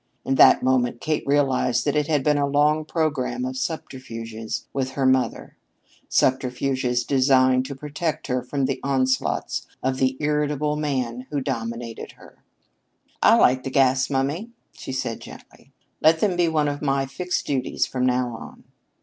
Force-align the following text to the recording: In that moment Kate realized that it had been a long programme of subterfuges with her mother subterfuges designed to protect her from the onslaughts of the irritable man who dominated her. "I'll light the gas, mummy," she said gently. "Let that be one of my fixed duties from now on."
In 0.25 0.33
that 0.33 0.63
moment 0.63 0.99
Kate 0.99 1.21
realized 1.27 1.85
that 1.85 1.95
it 1.95 2.07
had 2.07 2.23
been 2.23 2.39
a 2.39 2.47
long 2.47 2.85
programme 2.85 3.45
of 3.45 3.55
subterfuges 3.55 4.65
with 4.73 4.93
her 4.93 5.05
mother 5.05 5.57
subterfuges 6.09 7.03
designed 7.03 7.67
to 7.67 7.75
protect 7.75 8.25
her 8.25 8.41
from 8.41 8.65
the 8.65 8.79
onslaughts 8.81 9.67
of 9.83 9.97
the 9.97 10.17
irritable 10.19 10.75
man 10.75 11.27
who 11.29 11.39
dominated 11.39 12.13
her. 12.13 12.43
"I'll 13.21 13.41
light 13.41 13.63
the 13.63 13.69
gas, 13.69 14.09
mummy," 14.09 14.49
she 14.73 14.91
said 14.91 15.19
gently. 15.21 15.71
"Let 16.01 16.19
that 16.21 16.35
be 16.35 16.47
one 16.47 16.67
of 16.67 16.81
my 16.81 17.05
fixed 17.05 17.45
duties 17.45 17.85
from 17.85 18.03
now 18.07 18.33
on." 18.35 18.63